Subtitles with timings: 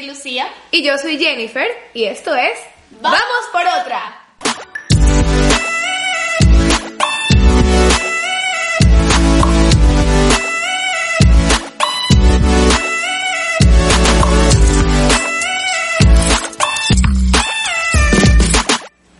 [0.00, 0.48] soy Lucía.
[0.70, 2.58] Y yo soy Jennifer y esto es
[3.02, 3.20] ¡Vamos
[3.52, 4.16] por otra!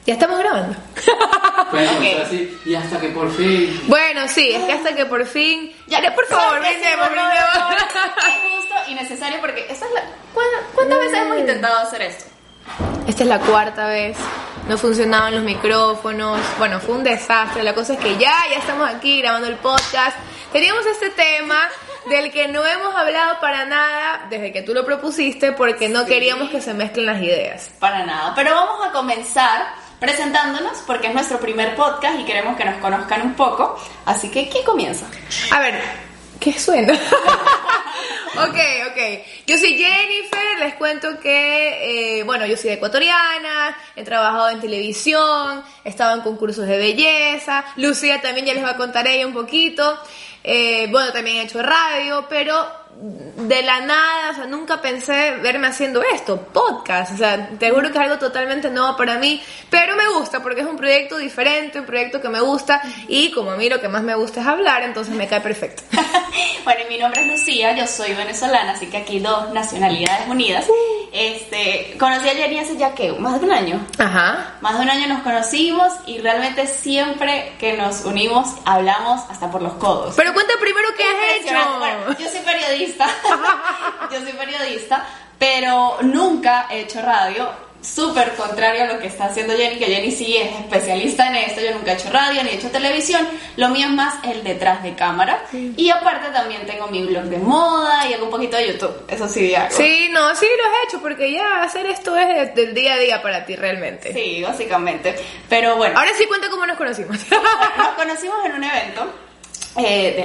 [0.07, 0.77] Ya estamos grabando.
[1.71, 2.27] Bueno, Ok.
[2.27, 3.81] así, y hasta que por fin.
[3.87, 5.73] Bueno, sí, es que hasta que por fin.
[5.87, 8.70] Ya, por favor, brindemos, por favor, brindemos.
[8.91, 10.03] Es justo y necesario porque esta es la...
[10.35, 12.25] ¿Cuántas, cuántas veces hemos intentado hacer esto?
[13.07, 14.17] Esta es la cuarta vez.
[14.69, 16.41] No funcionaban los micrófonos.
[16.59, 17.63] Bueno, fue un desastre.
[17.63, 20.17] La cosa es que ya, ya estamos aquí grabando el podcast.
[20.53, 21.69] Teníamos este tema
[22.09, 26.07] del que no hemos hablado para nada desde que tú lo propusiste porque no Sí.
[26.07, 27.71] queríamos que se mezclen las ideas.
[27.79, 28.33] Para nada.
[28.35, 29.67] Pero vamos a comenzar
[29.99, 33.79] presentándonos porque es nuestro primer podcast y queremos que nos conozcan un poco.
[34.07, 35.07] Así que, ¿quién comienza?
[35.51, 35.81] A ver,
[36.41, 36.95] ¿qué suena?
[38.35, 38.59] ok,
[38.91, 38.99] ok.
[39.47, 45.63] Yo soy Jennifer, les cuento que, eh, bueno, yo soy ecuatoriana, he trabajado en televisión,
[45.85, 49.35] he estado en concursos de belleza, Lucía también ya les va a contar ella un
[49.35, 49.99] poquito,
[50.43, 55.69] eh, bueno, también he hecho radio, pero de la nada, o sea, nunca pensé verme
[55.69, 59.97] haciendo esto, podcast, o sea, te juro que es algo totalmente nuevo para mí, pero
[59.97, 63.57] me gusta porque es un proyecto diferente, un proyecto que me gusta y como a
[63.57, 65.83] mí lo que más me gusta es hablar, entonces me cae perfecto.
[66.65, 70.67] bueno, y mi nombre es Lucía, yo soy venezolana, así que aquí dos nacionalidades unidas.
[71.13, 73.87] Este, conocí a Jenny hace ya que más de un año.
[73.99, 74.55] Ajá.
[74.61, 79.61] Más de un año nos conocimos y realmente siempre que nos unimos hablamos hasta por
[79.61, 80.15] los codos.
[80.17, 81.79] Pero cuenta primero qué has Impresionante.
[81.79, 82.23] Bueno, hecho.
[82.23, 82.90] yo soy periodista,
[84.13, 85.07] yo soy periodista,
[85.39, 87.71] pero nunca he hecho radio.
[87.83, 91.63] Súper contrario a lo que está haciendo Jenny, que Jenny sí es especialista en esto.
[91.63, 93.27] Yo nunca he hecho radio ni he hecho televisión.
[93.57, 95.45] Lo mío es más el detrás de cámara.
[95.51, 98.95] Y aparte también tengo mi blog de moda y hago un poquito de YouTube.
[99.09, 99.75] Eso sí hago.
[99.75, 102.99] Sí, no, sí lo has hecho porque ya hacer esto es de- del día a
[102.99, 104.13] día para ti realmente.
[104.13, 105.17] Sí, básicamente.
[105.49, 105.99] Pero bueno.
[105.99, 107.17] Ahora sí cuenta cómo nos conocimos.
[107.79, 109.07] Nos conocimos en un evento
[109.79, 110.25] eh, de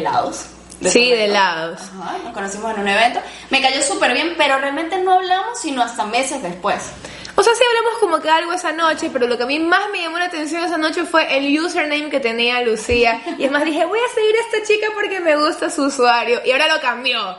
[0.80, 0.94] helados.
[0.94, 1.82] Sí, de helados.
[2.02, 3.22] Ajá, nos conocimos en un evento.
[3.50, 6.92] Me cayó súper bien, pero realmente no hablamos sino hasta meses después.
[7.38, 9.90] O sea, sí hablamos como que algo esa noche, pero lo que a mí más
[9.92, 13.22] me llamó la atención esa noche fue el username que tenía Lucía.
[13.38, 16.42] Y es más, dije, voy a seguir a esta chica porque me gusta su usuario.
[16.46, 17.38] Y ahora lo cambió.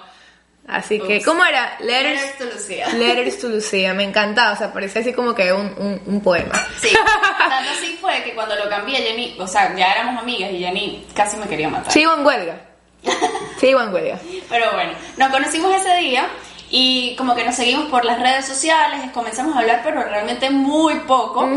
[0.69, 1.25] Así que, Ups.
[1.25, 1.77] ¿cómo era?
[1.81, 2.89] Letters, Letters to Lucía.
[2.89, 3.95] Letters to Lucía.
[3.95, 6.55] Me encantaba, o sea, parecía así como que un, un, un poema.
[6.81, 6.89] Sí,
[7.39, 11.07] tanto así fue que cuando lo cambié, Jenny, o sea, ya éramos amigas y Jenny
[11.15, 11.93] casi me quería matar.
[11.93, 12.61] Sigo en huelga.
[13.61, 14.19] Sigo en huelga.
[14.49, 16.29] Pero bueno, nos conocimos ese día
[16.69, 20.95] y como que nos seguimos por las redes sociales, comenzamos a hablar, pero realmente muy
[21.01, 21.49] poco.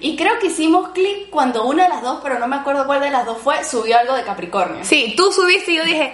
[0.00, 3.00] Y creo que hicimos clic cuando una de las dos, pero no me acuerdo cuál
[3.00, 4.84] de las dos fue, subió algo de Capricornio.
[4.84, 6.12] Sí, tú subiste y yo dije,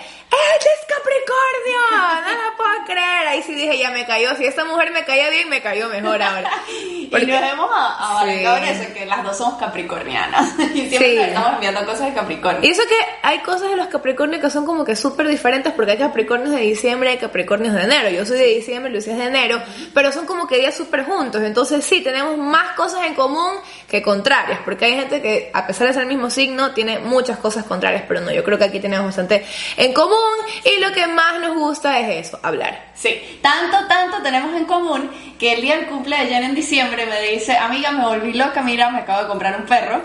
[0.55, 2.25] ¡Este es Capricornio!
[2.25, 3.28] No lo puedo creer.
[3.28, 4.34] Ahí sí dije, ya me cayó.
[4.37, 6.50] Si esta mujer me caía bien, me cayó mejor ahora.
[7.05, 8.71] Y Porque- nos hemos a- abarcado en Sí.
[8.83, 10.55] eso, que las dos somos capricornianas.
[10.75, 11.17] Y siempre Sí.
[11.17, 12.61] nos estamos enviando cosas de Capricornio.
[12.69, 15.93] Y eso que hay cosas de los Capricornios que son como que súper diferentes porque
[15.93, 18.09] hay Capricornios de diciembre y hay Capricornios de enero.
[18.11, 19.62] Yo soy de diciembre, Lucía es de enero,
[19.93, 21.43] pero son como que días súper juntos.
[21.43, 23.55] Entonces sí, tenemos más cosas en común
[23.89, 27.39] que contrarias, porque hay gente que a pesar de ser el mismo signo tiene muchas
[27.39, 29.44] cosas contrarias, pero no, yo creo que aquí tenemos bastante
[29.77, 30.24] en común
[30.65, 32.87] y lo que más nos gusta es eso, hablar.
[32.95, 37.21] Sí, tanto, tanto tenemos en común que el día del cumple de en diciembre me
[37.31, 40.03] dice, amiga, me volví loca, mira, me acabo de comprar un perro.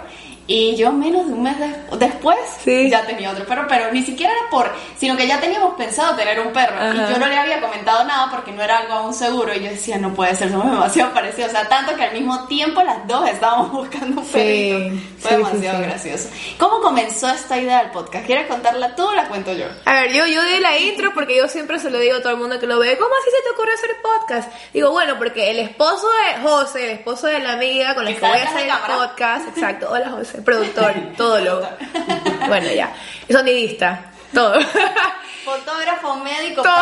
[0.52, 2.90] Y yo menos de un mes de- después Sí.
[2.90, 6.40] ya tenía otro perro, pero ni siquiera era por, sino que ya teníamos pensado tener
[6.40, 6.76] un perro.
[6.76, 7.08] Ajá.
[7.08, 9.54] Y yo no le había comentado nada porque no era algo aún seguro.
[9.54, 11.50] Y yo decía, no puede ser, somos demasiado parecidos.
[11.50, 15.02] O sea, tanto que al mismo tiempo las dos estábamos buscando un Sí, perrito.
[15.20, 16.30] Fue sí, demasiado gracioso.
[16.58, 18.26] ¿Cómo comenzó esta idea del podcast?
[18.26, 19.66] ¿Quieres contarla tú o la cuento yo?
[19.86, 22.34] A ver, yo, yo di la intro porque yo siempre se lo digo a todo
[22.34, 22.98] el mundo que lo ve.
[22.98, 24.52] ¿Cómo así se te ocurre hacer podcast?
[24.74, 28.20] Digo, bueno, porque el esposo de José, el esposo de la amiga con la Que
[28.20, 28.96] voy a hacer el cámara.
[28.96, 29.90] podcast, exacto.
[29.92, 31.70] Hola José, productor, todo lo.
[32.48, 32.92] Bueno, ya.
[33.30, 34.56] Sonidista, todo.
[35.50, 36.76] Fotógrafo, médico, todo.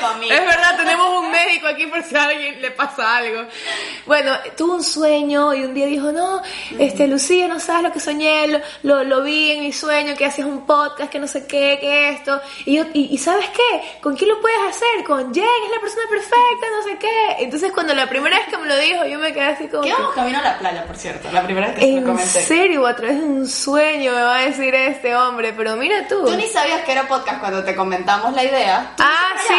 [0.00, 0.36] familia.
[0.36, 3.44] Es verdad, tenemos un médico aquí por si a alguien le pasa algo.
[4.06, 6.42] Bueno, tuvo un sueño y un día dijo, no,
[6.78, 10.26] este, Lucía, no sabes lo que soñé, lo, lo, lo vi en mi sueño, que
[10.26, 12.40] hacías un podcast, que no sé qué, que esto.
[12.64, 14.00] Y yo, y, y ¿sabes qué?
[14.00, 15.04] ¿Con quién lo puedes hacer?
[15.06, 17.36] Con Jen, es la persona perfecta, no sé qué.
[17.44, 19.82] Entonces cuando la primera vez que me lo dijo, yo me quedé así como...
[19.82, 22.42] Que camino a la playa, por cierto, la primera vez que se lo en comenté.
[22.42, 26.24] serio, a través de un sueño me va a decir este hombre, pero mira tú.
[26.24, 27.74] Tú ni sabías que era podcast cuando te
[28.06, 28.94] la idea.
[28.98, 29.54] Ah, sí,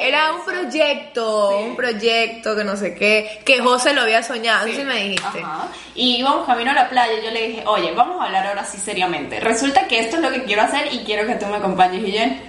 [0.00, 1.64] "Ah, era un proyecto, Sí.
[1.64, 4.76] un proyecto que no sé qué, que José lo había soñado, Sí.
[4.76, 5.40] sí me dijiste.
[5.42, 5.68] Ajá.
[5.94, 8.64] Y íbamos camino a la playa y yo le dije, oye, vamos a hablar ahora
[8.64, 9.40] sí seriamente.
[9.40, 12.02] Resulta que esto es lo que quiero hacer y quiero que tú me acompañes.
[12.06, 12.42] Y Jen,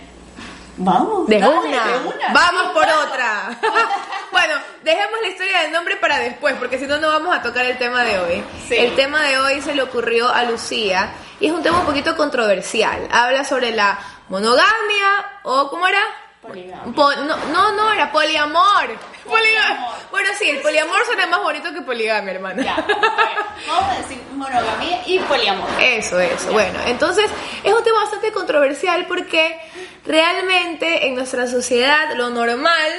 [0.77, 1.27] vamos.
[1.27, 1.87] De dale, una.
[1.87, 2.33] de una.
[2.33, 3.57] Vamos por otra.
[4.31, 4.53] bueno,
[4.83, 7.77] dejemos la historia del nombre para después, porque si no, no vamos a tocar el
[7.77, 8.43] tema de hoy.
[8.67, 8.75] Sí.
[8.77, 12.15] El tema de hoy se le ocurrió a Lucía y es un tema un poquito
[12.15, 13.07] controversial.
[13.11, 13.99] Habla sobre la
[14.33, 16.01] monogamia o, ¿cómo era?
[16.41, 16.93] Poligamia.
[16.95, 18.87] Po- no, no, no, era poliamor.
[19.23, 19.93] Poliamor.
[20.11, 22.61] Bueno, sí, el poliamor suena más bonito que poligamia, hermana.
[22.61, 22.75] Ya,
[23.67, 25.69] vamos a decir monogamia y poliamor.
[25.79, 26.51] Eso, eso.
[26.51, 27.29] Bueno, entonces
[27.63, 29.57] es un tema bastante controversial porque
[30.05, 32.91] realmente en nuestra sociedad lo normal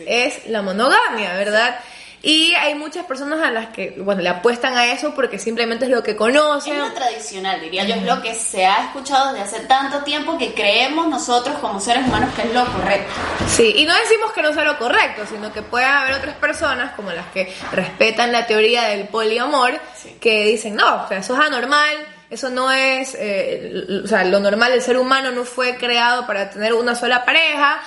[0.00, 1.80] es la monogamia, ¿verdad?
[2.22, 5.90] Y hay muchas personas a las que, bueno, le apuestan a eso porque simplemente es
[5.90, 6.78] lo que Es conocen.
[6.78, 10.52] lo tradicional, diría yo, es lo que se ha escuchado desde hace tanto tiempo que
[10.52, 13.12] creemos nosotros como seres humanos que es lo correcto.
[13.48, 16.92] Sí, y no decimos que no sea lo correcto, sino que pueden haber otras personas,
[16.94, 20.14] como las que respetan la teoría del poliamor, Sí.
[20.20, 21.94] que dicen, no, o sea, eso es anormal,
[22.28, 23.72] eso no es, eh,
[24.04, 27.80] o sea, lo normal del ser humano no fue creado para tener una sola pareja,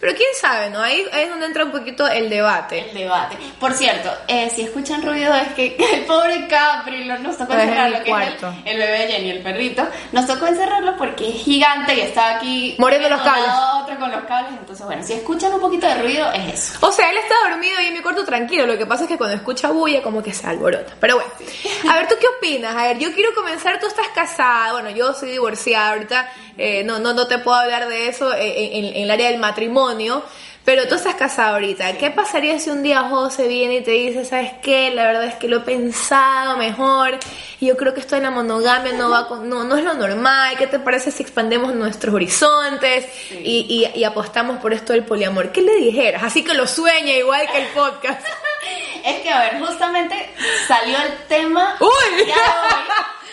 [0.00, 0.80] pero quién sabe, ¿no?
[0.82, 2.88] Ahí, ahí es donde entra un poquito el debate.
[2.90, 3.36] El debate.
[3.58, 7.60] Por cierto, eh, si escuchan ruido es que el pobre Capri lo- nos tocó Es
[7.64, 9.86] encerrarlo, el que es el, el bebé de Jenny, el perrito.
[10.12, 13.50] Nos tocó encerrarlo porque es gigante y está aquí Mordiendo los cables.
[13.82, 14.52] otro con los cables.
[14.58, 16.86] Entonces, bueno, si escuchan un poquito de ruido es eso.
[16.86, 18.66] O sea, él está dormido y en mi cuarto tranquilo.
[18.66, 20.94] Lo que pasa es que cuando escucha bulla, como que se alborota.
[20.98, 21.30] Pero bueno,
[21.90, 22.74] a ver, ¿tú qué opinas?
[22.74, 23.78] A ver, yo quiero comenzar.
[23.78, 24.72] Tú estás casada.
[24.72, 26.28] Bueno, yo soy divorciada ahorita.
[26.60, 29.40] Eh, no, no, no te puedo hablar de eso en, en- en el área del
[29.40, 30.22] matrimonio.
[30.62, 31.94] Pero tú estás casada ahorita.
[31.96, 34.90] ¿Qué pasaría si un día José viene y te dice, ¿sabes qué?
[34.90, 37.18] La verdad es que lo he pensado mejor.
[37.60, 39.94] Y yo creo que esto de la monogamia no va con, no, no es lo
[39.94, 40.56] normal.
[40.58, 45.50] ¿Qué te parece si expandemos nuestros horizontes y, y- y apostamos por esto del poliamor?
[45.50, 46.22] ¿Qué le dijeras?
[46.22, 48.20] Así que lo sueña igual que el podcast.
[49.02, 50.14] Es que, a ver, justamente
[50.68, 52.26] salió el tema Uy.
[52.26, 52.34] ya.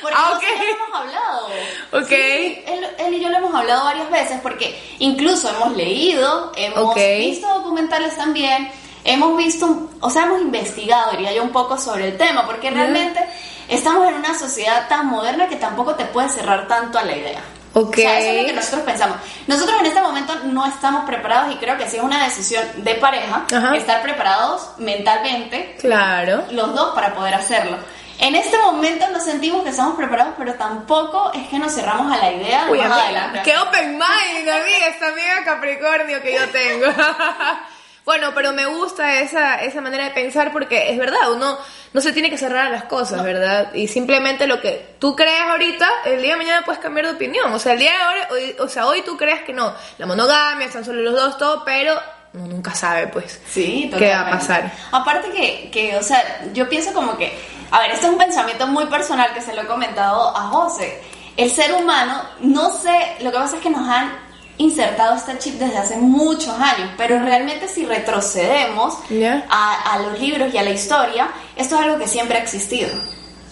[0.08, 0.64] Porque Ah, nosotros ok.
[0.70, 1.48] hemos hablado.
[1.94, 2.08] Ok.
[2.10, 6.96] Sí, él, él y yo lo hemos hablado varias veces porque incluso hemos leído, hemos
[6.96, 8.72] visto documentales también,
[9.04, 13.20] hemos visto, o sea, hemos investigado, diría yo, un poco sobre el tema, porque realmente
[13.68, 17.42] estamos en una sociedad tan moderna que tampoco te puedes cerrar tanto a la idea.
[17.74, 17.90] Ok.
[17.98, 19.18] O sea, eso es lo que nosotros pensamos.
[19.46, 22.96] Nosotros en este momento no estamos preparados y creo que sí es una decisión de
[22.96, 23.76] pareja Ajá.
[23.76, 26.44] estar preparados mentalmente Claro.
[26.52, 27.78] los dos para poder hacerlo.
[28.20, 32.18] En este momento nos sentimos que estamos preparados, pero tampoco es que nos cerramos a
[32.18, 33.42] la idea de Uy, más amiga, adelante.
[33.46, 36.88] qué open mind, amiga, esta amiga Capricornio que yo tengo.
[38.06, 41.58] bueno, pero me gusta esa, esa manera de pensar porque es verdad, uno
[41.94, 43.72] no se tiene que cerrar a las cosas, ¿verdad?
[43.74, 47.54] Y simplemente lo que tú crees ahorita, el día de mañana puedes cambiar de opinión.
[47.54, 50.06] O sea, el día de ahora, hoy- o sea, hoy tú crees que no, la
[50.08, 52.00] monogamia, están solo los dos, todo, pero
[52.34, 53.40] uno nunca sabe, pues.
[53.52, 54.72] Sí, ¿Qué va a pasar?
[54.92, 56.22] Aparte que, que, o sea,
[56.54, 57.38] yo pienso como que,
[57.72, 61.02] a ver, este es un pensamiento muy personal que se lo he comentado a José.
[61.36, 64.12] El ser humano, no sé, lo que pasa es que nos han
[64.60, 69.46] insertado este chip desde hace muchos años, pero realmente si retrocedemos Ya.
[69.50, 72.90] a, a los libros y a la historia, esto es algo que siempre ha existido.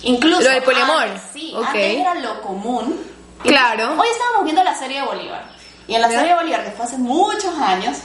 [0.02, 1.04] Incluso Lo del poliamor.
[1.04, 1.66] antes, sí, Ok.
[1.68, 3.00] antes era lo común.
[3.44, 3.94] Claro.
[4.00, 5.44] Hoy estábamos viendo la serie de Bolívar.
[5.88, 6.16] Y en la Ya.
[6.20, 7.98] serie de Bolívar, que fue hace muchos años,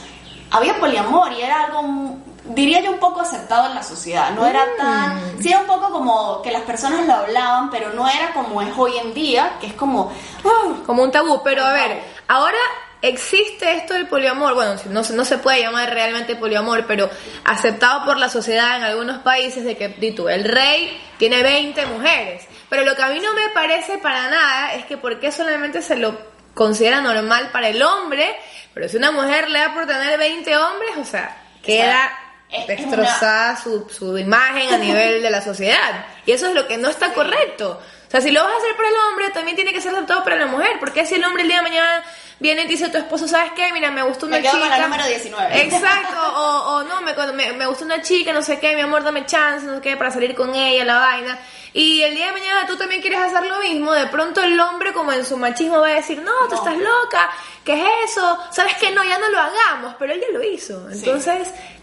[0.51, 2.21] había poliamor y era algo, mm,
[2.55, 4.31] diría yo, un poco aceptado en la sociedad.
[4.31, 4.77] No era Mm.
[4.77, 5.41] tan.
[5.41, 8.69] Sí, era un poco como que las personas lo hablaban, pero no era como es
[8.77, 10.11] hoy en día, que es como.
[10.45, 12.57] "Ah, Como un tabú, pero a ver, ahora
[13.01, 17.09] existe esto del poliamor, bueno, no, se- no se puede llamar realmente poliamor, pero
[17.45, 22.45] aceptado por la sociedad en algunos países de que, tú, el rey tiene 20 mujeres.
[22.69, 25.81] Pero lo que a mí no me parece para nada es que por qué solamente
[25.81, 26.15] se lo
[26.53, 28.35] considera normal para el hombre,
[28.73, 32.11] pero si una mujer le da por tener 20 hombres, o sea, queda
[32.49, 36.05] es- es destrozada su, su imagen a nivel de la sociedad.
[36.25, 37.79] Y eso es lo que no está correcto.
[38.07, 40.21] O sea, si lo vas a hacer para el hombre, también tiene que ser aceptado
[40.25, 40.71] para la mujer.
[40.81, 42.03] Porque si el hombre el día de mañana
[42.39, 43.71] viene y te dice a tu esposo, ¿sabes qué?
[43.71, 44.67] Mira, me gustó una Me quedo chica.
[44.67, 45.61] con la número 19.
[45.61, 49.01] Exacto, o, o no, me, me, me gustó una chica, no sé qué, mi amor,
[49.05, 51.39] dame chance, no sé qué, para salir con ella, la vaina.
[51.73, 54.91] Y el día de mañana tú también quieres hacer lo mismo, de pronto el hombre
[54.91, 56.57] como en su machismo va a decir, no, tú No.
[56.57, 57.29] estás loca,
[57.63, 58.37] ¿qué es eso?
[58.51, 58.91] ¿Sabes qué?
[58.91, 60.85] No, ya no lo hagamos, pero él ya lo hizo.
[60.93, 61.05] Sí.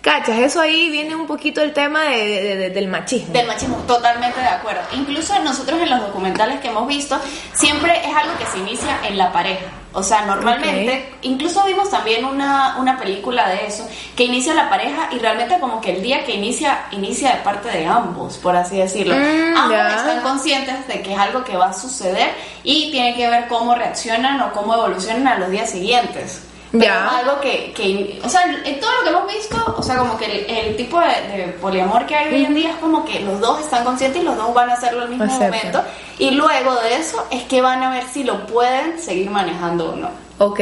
[0.00, 3.32] Cachas, eso ahí viene un poquito el tema de, de- de- del machismo.
[3.32, 4.80] Del machismo, totalmente de acuerdo.
[4.92, 7.18] Incluso nosotros en los documentales que hemos visto,
[7.52, 9.64] siempre es algo que se inicia en la pareja.
[9.92, 15.08] O sea, normalmente, incluso vimos también una, una película de eso, que inicia la pareja
[15.10, 18.76] y realmente como que el día que inicia, inicia de parte de ambos, por así
[18.76, 19.16] decirlo.
[19.16, 22.30] Mm, ambos están conscientes de que es algo que va a suceder
[22.62, 26.42] y tiene que ver cómo reaccionan o cómo evolucionan a los días siguientes.
[26.72, 27.18] Pero Ya.
[27.18, 30.26] algo que, que, o sea, en todo lo que hemos visto, o sea, como que
[30.26, 33.40] el, el tipo de, de poliamor que hay hoy en día es como que los
[33.40, 35.82] dos están conscientes y los dos van a hacerlo al mismo momento.
[36.18, 39.96] Y luego de eso es que van a ver si lo pueden seguir manejando o
[39.96, 40.28] no.
[40.40, 40.60] Ok,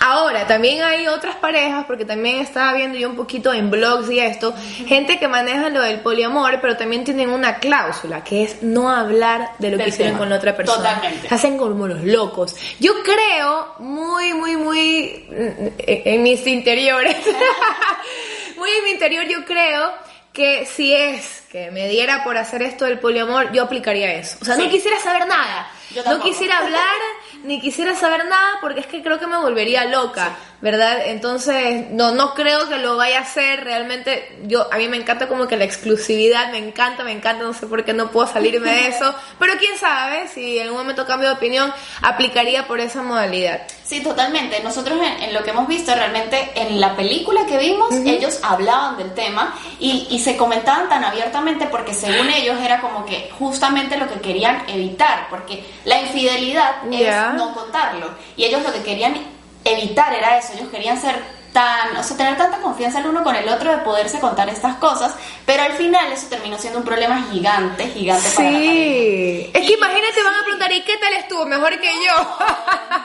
[0.00, 4.18] ahora también hay otras parejas, porque también estaba viendo yo un poquito en blogs y
[4.18, 4.52] esto,
[4.86, 9.50] gente que maneja lo del poliamor, pero también tienen una cláusula, que es no hablar
[9.60, 10.94] de lo Del que hicieron con la otra persona.
[10.96, 11.28] Totalmente.
[11.28, 12.56] Se hacen como los locos.
[12.80, 17.16] Yo creo, muy, muy, muy en en mis interiores,
[18.56, 19.92] muy en mi interior yo creo
[20.32, 24.38] que si es que me diera por hacer esto del poliamor, yo aplicaría eso.
[24.40, 25.70] O sea, no quisiera saber nada.
[25.90, 26.96] Yo No quisiera hablar
[27.44, 31.02] ni quisiera saber nada porque es que creo que me volvería loca, ¿verdad?
[31.06, 34.38] Entonces, no no creo que lo vaya a hacer realmente.
[34.44, 37.66] Yo a mí me encanta como que la exclusividad, me encanta, me encanta, no sé
[37.66, 41.28] por qué no puedo salirme de eso, pero quién sabe si en algún momento cambio
[41.28, 43.62] de opinión, aplicaría por esa modalidad.
[43.84, 44.60] Sí, totalmente.
[44.62, 48.96] Nosotros en, en lo que hemos visto realmente en la película que vimos, ellos hablaban
[48.96, 53.96] del tema y, y se comentaban tan abiertamente porque según ellos era como que justamente
[53.98, 57.30] lo que querían evitar, porque la infidelidad Ya.
[57.30, 59.16] es no contarlo y ellos lo que querían
[59.64, 63.36] evitar era eso, ellos querían ser tan, o sea, tener tanta confianza el uno con
[63.36, 65.14] el otro de poderse contar estas cosas,
[65.44, 68.72] pero al final eso terminó siendo un problema gigante, gigante para la pareja.
[68.72, 71.44] Sí, es que imagínate, van a preguntar, ¿y qué tal estuvo?
[71.44, 72.38] Mejor que yo.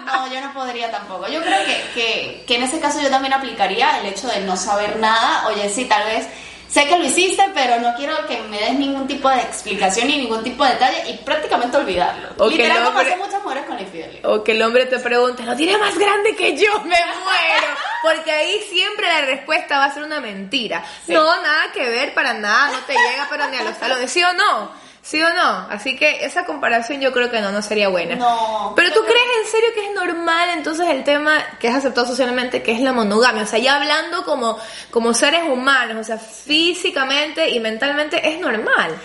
[0.05, 1.27] No, yo no podría tampoco.
[1.27, 4.55] Yo creo que, que, que en ese caso yo también aplicaría el hecho de no
[4.55, 5.47] saber nada.
[5.47, 6.27] Oye, sí, tal vez
[6.69, 10.17] sé que lo hiciste, pero no quiero que me des ningún tipo de explicación ni
[10.17, 12.29] ningún tipo de detalle y prácticamente olvidarlo.
[12.37, 14.25] O Literal, como hacen muchas mujeres con la infidelidad.
[14.29, 16.71] O que el hombre te pregunte, ¿lo tiene más grande que yo?
[16.81, 17.67] Me muero.
[18.03, 20.83] Porque ahí siempre la respuesta va a ser una mentira.
[21.05, 21.13] Sí.
[21.13, 24.23] No, nada que ver, para nada, no te llega pero ni a los talones, ¿sí
[24.23, 24.86] o no?
[25.07, 25.67] ¿Sí o no?
[25.69, 28.15] Así que esa comparación yo creo que no, no sería buena.
[28.15, 28.73] No.
[28.75, 32.61] Pero tú crees en serio que es normal entonces el tema que es aceptado socialmente,
[32.61, 33.43] que es la monogamia.
[33.43, 34.57] O sea, ya hablando como,
[34.91, 38.97] como seres humanos, o sea, físicamente y mentalmente es normal.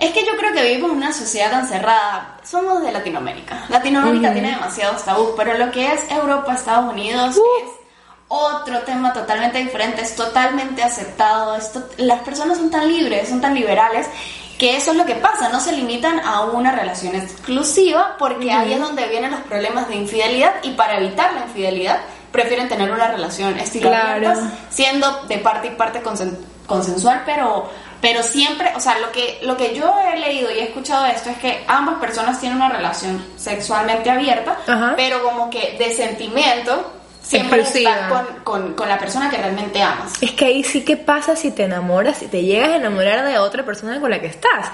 [0.00, 2.38] Es que yo creo que vivimos en una sociedad tan cerrada.
[2.42, 3.66] Somos de Latinoamérica.
[3.68, 7.64] Latinoamérica tiene demasiados tabús, pero lo que es Europa, Estados Unidos Uh.
[7.64, 7.70] es
[8.26, 11.54] otro tema totalmente diferente, es totalmente aceptado.
[11.54, 14.08] Esto, las personas son tan libres, son tan liberales,
[14.58, 15.48] que eso es lo que pasa.
[15.50, 19.96] No se limitan a una relación exclusiva, porque ahí es donde vienen los problemas de
[19.96, 22.00] infidelidad y para evitar la infidelidad
[22.32, 24.12] prefieren tener una relación estilo Claro.
[24.28, 26.36] abiertas, siendo de parte y parte consen-
[26.66, 30.64] consensual, pero pero siempre, o sea, lo que lo que yo he leído y he
[30.64, 34.92] escuchado de esto es que ambas personas tienen una relación sexualmente abierta, Ajá.
[34.96, 36.92] pero como que de sentimiento
[37.26, 38.40] siempre Exclusiva.
[38.44, 40.12] con, con la persona que realmente amas.
[40.20, 43.38] Es que ahí sí que pasa si te enamoras, si te llegas a enamorar de
[43.38, 44.70] otra persona con la que estás.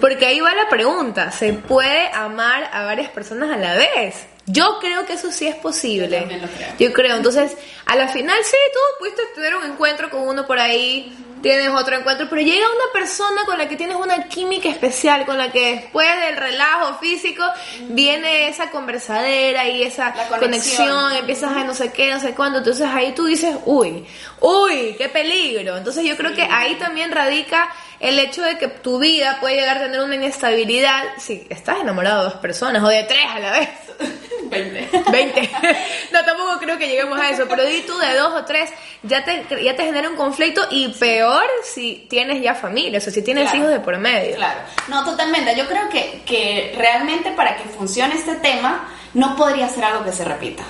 [0.00, 4.26] Porque ahí va la pregunta, ¿se puede amar a varias personas a la vez?
[4.46, 6.26] Yo creo que eso sí es posible.
[6.30, 6.68] Yo lo creo.
[6.78, 7.16] Yo creo.
[7.16, 11.68] Entonces, a la final sí, tú pudiste tener un encuentro con uno por ahí, tienes
[11.68, 15.52] otro encuentro, pero llega una persona con la que tienes una química especial, con la
[15.52, 17.44] que después del relajo físico
[17.88, 21.12] viene esa conversadera y esa conexión.
[21.12, 24.06] empiezas a no sé qué, no sé cuándo, entonces ahí tú dices, uy,
[24.40, 25.76] uy, qué peligro.
[25.76, 27.68] Entonces yo creo que ahí también radica
[28.00, 32.18] el hecho de que tu vida puede llegar a tener una inestabilidad si estás enamorado
[32.24, 33.68] de dos personas o de tres a la vez.
[34.50, 34.90] 20.
[35.10, 35.50] 20.
[36.12, 38.70] No, tampoco creo que lleguemos a eso, pero di tú de dos o tres,
[39.02, 43.12] ya te, ya te genera un conflicto y peor si tienes ya familia, o sea,
[43.12, 43.58] si tienes Claro.
[43.58, 44.36] hijos de por medio.
[44.36, 45.56] Claro, no, totalmente.
[45.56, 50.12] Yo creo que, que realmente para que funcione este tema no podría ser algo que
[50.12, 50.62] se repita.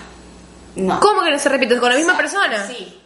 [0.76, 0.98] No.
[1.00, 1.78] ¿Cómo que no se repite?
[1.78, 2.66] ¿Con la misma O sea, persona?
[2.66, 3.00] Sí.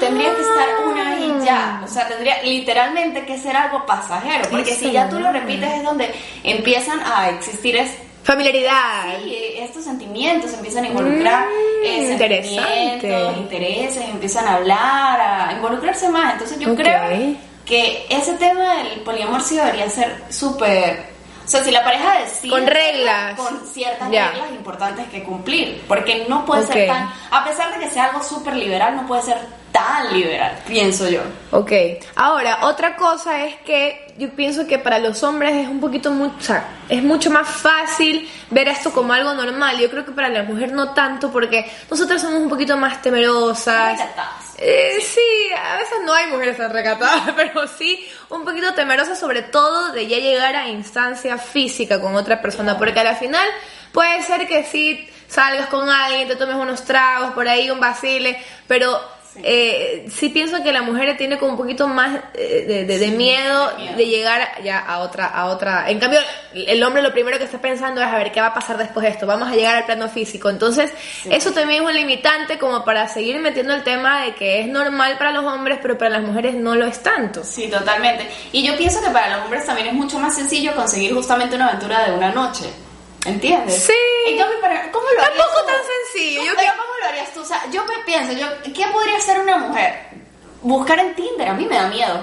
[0.00, 1.82] Tendría que estar una y ya.
[1.84, 4.48] O sea, tendría literalmente que ser algo pasajero.
[4.50, 7.90] Porque si ya tú lo repites es donde empiezan a existir es,
[8.22, 9.18] Familiaridad.
[9.22, 13.00] sí, estos sentimientos, empiezan a involucrar Mm, eh, interesante.
[13.00, 16.32] sentimientos, intereses, empiezan a hablar, a involucrarse más.
[16.32, 17.36] Entonces yo creo
[17.66, 21.13] que ese tema del poliamor sí debería ser súper...
[21.44, 22.50] O sea, si la pareja decide...
[22.50, 23.36] Con reglas.
[23.36, 25.82] Con ciertas reglas importantes que cumplir.
[25.86, 27.10] Porque no puede ser tan...
[27.30, 29.38] A pesar de que sea algo súper liberal, no puede ser
[29.74, 31.20] tan liberal, pienso yo.
[31.50, 31.72] Ok,
[32.14, 36.40] ahora otra cosa es que yo pienso que para los hombres es un poquito mucho,
[36.40, 39.78] sea, es mucho más fácil ver esto como algo normal.
[39.78, 43.98] Yo creo que para la mujer no tanto porque nosotras somos un poquito más temerosas.
[43.98, 44.54] Recatadas.
[44.58, 49.92] Eh, sí, a veces no hay mujeres recatadas, pero sí un poquito temerosas sobre todo
[49.92, 53.48] de ya llegar a instancia física con otra persona, porque a la final
[53.92, 58.40] puede ser que sí salgas con alguien, te tomes unos tragos por ahí, un vacile,
[58.68, 62.98] pero eh, sí pienso que la mujer tiene como un poquito más eh, de, de-
[62.98, 63.96] de miedo de miedo.
[63.96, 65.90] de llegar ya a otra, a otra.
[65.90, 66.20] En cambio,
[66.54, 69.04] el hombre lo primero que está pensando es a ver qué va a pasar después
[69.04, 69.26] de esto.
[69.26, 70.48] Vamos a llegar al plano físico.
[70.50, 70.92] Entonces,
[71.28, 75.16] eso también es un limitante como para seguir metiendo el tema de que es normal
[75.18, 77.42] para los hombres, pero para las mujeres no lo es tanto.
[77.44, 78.28] Sí, totalmente.
[78.52, 81.68] Y yo pienso que para los hombres también es mucho más sencillo conseguir justamente una
[81.68, 82.64] aventura de una noche.
[83.24, 83.84] ¿Entiendes?
[83.84, 83.92] Sí.
[84.26, 85.66] En cambio, para- ¿cómo lo harías Tampoco tú?
[85.66, 85.76] tan
[86.12, 86.42] sencillo.
[86.44, 87.40] Yo Pero que- ¿cómo lo harías tú?
[87.40, 89.94] O sea, yo me pienso, yo, ¿qué podría hacer una mujer?
[90.62, 92.22] Buscar en Tinder, a mí me da miedo.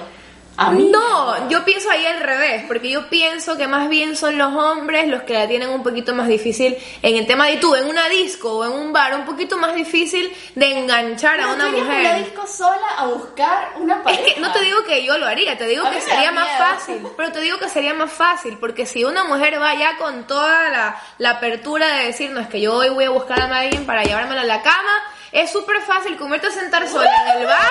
[0.70, 5.08] No, yo pienso ahí al revés, porque yo pienso que más bien son los hombres
[5.08, 8.08] los que la tienen un poquito más difícil en el tema de tú, en una
[8.10, 12.24] disco o en un bar, un poquito más difícil de enganchar a una tú mujer.
[12.24, 14.24] disco sola a buscar una Es pareja.
[14.36, 16.58] que no te digo que yo lo haría, te digo A que sería más miedo.
[16.66, 20.28] fácil, pero te digo que sería más fácil, porque si una mujer va ya con
[20.28, 23.58] toda la, la apertura de decir, no, es que yo hoy voy a buscar a
[23.60, 24.92] alguien para llevármela a la cama,
[25.32, 27.70] es súper fácil comerte a sentar sola en el bar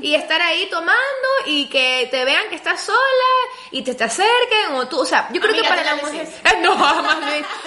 [0.00, 0.98] y estar ahí tomando
[1.46, 2.98] y que te vean que estás sola
[3.70, 6.22] y te, te acerquen o tú, o sea, yo creo Amiga, que para la mujer...
[6.24, 6.56] hiciste.
[6.64, 7.16] No, jamás.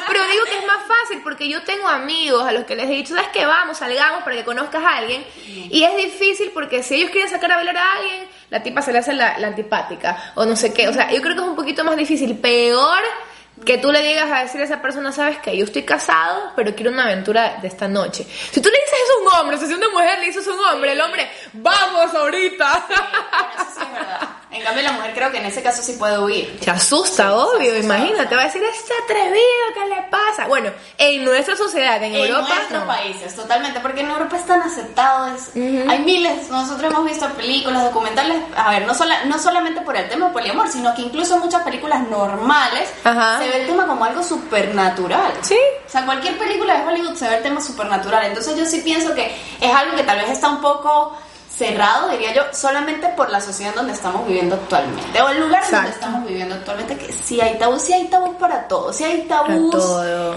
[0.08, 2.94] Pero digo que es más fácil porque yo tengo amigos a los que les he
[2.94, 3.46] dicho, ¿sabes qué?
[3.46, 5.26] Vamos, salgamos para que conozcas a alguien.
[5.46, 8.92] Y es difícil porque si ellos quieren sacar a bailar a alguien, la tipa se
[8.92, 10.88] le hace la, la antipática o no sé qué.
[10.88, 12.38] O sea, yo creo que es un poquito más difícil.
[12.38, 13.04] Peor
[13.66, 15.58] que tú le digas a decir a esa persona, ¿sabes qué?
[15.58, 18.24] Yo estoy casado, pero quiero una aventura de esta noche.
[18.24, 20.52] Si tú le dices eso a un hombre, o sea, una mujer le dices a
[20.52, 22.86] un hombre, el hombre, vamos ahorita.
[23.58, 24.37] Es.
[24.50, 26.58] En cambio, la mujer creo que en ese caso sí puede huir.
[26.62, 29.38] Se asusta, Sí, obvio, se asusta imagínate, va a decir, este atrevido,
[29.74, 30.48] ¿qué le pasa?
[30.48, 32.88] Bueno, en nuestra sociedad, en, En Europa, nuestros no.
[32.88, 37.84] países, totalmente, porque en Europa es tan aceptado, es- hay miles, nosotros hemos visto películas,
[37.84, 41.36] documentales, a ver, no, sola- no solamente por el tema del poliamor, sino que incluso
[41.36, 43.40] en muchas películas normales Ajá.
[43.40, 45.34] se ve el tema como algo supernatural.
[45.42, 45.58] Sí.
[45.86, 49.14] O sea, cualquier película de Hollywood se ve el tema supernatural, entonces yo sí pienso
[49.14, 51.18] que es algo que tal vez está un poco
[51.58, 55.78] cerrado, diría yo, solamente por la sociedad donde estamos viviendo actualmente, o el lugar donde
[55.78, 55.90] Exacto.
[55.92, 59.46] estamos viviendo actualmente, que sí hay tabú, sí hay tabú para todo, sí hay Para
[59.48, 59.72] tabús.
[59.72, 60.34] todo.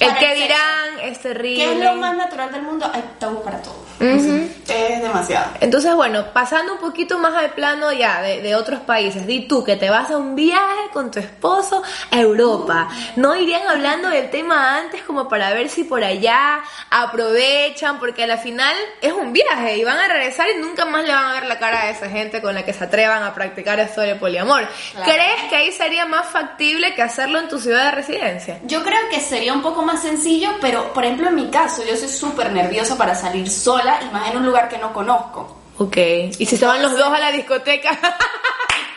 [0.00, 0.42] El Para que el sexo.
[0.42, 1.64] dirán es terrible.
[1.64, 3.87] Que es lo más natural del mundo, hay tabú para todo.
[4.00, 5.52] Es demasiado.
[5.60, 9.64] Entonces, bueno, pasando un poquito más al plano ya de, de otros países, di tú
[9.64, 12.88] que te vas a un viaje con tu esposo a Europa.
[13.16, 17.98] ¿No irían hablando del tema antes como para ver si por allá aprovechan?
[17.98, 21.12] Porque a la final es un viaje y van a regresar y nunca más le
[21.12, 23.80] van a ver la cara a esa gente con la que se atrevan a practicar
[23.80, 24.68] esto del poliamor.
[24.92, 25.12] Claro.
[25.12, 28.60] ¿Crees que ahí sería más factible que hacerlo en tu ciudad de residencia?
[28.64, 31.96] Yo creo que sería un poco más sencillo, pero por ejemplo en mi caso, yo
[31.96, 35.56] soy súper nerviosa para salir sola y más en un lugar que no conozco.
[35.78, 35.96] Ok.
[36.38, 37.96] ¿Y si se van los dos a la discoteca